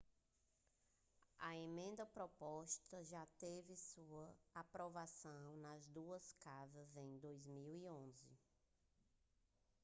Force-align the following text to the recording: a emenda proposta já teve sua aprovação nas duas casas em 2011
a 1.37 1.55
emenda 1.55 2.07
proposta 2.07 3.03
já 3.03 3.23
teve 3.37 3.75
sua 3.77 4.33
aprovação 4.51 5.57
nas 5.57 5.85
duas 5.85 6.33
casas 6.39 6.97
em 6.97 7.19
2011 7.19 8.11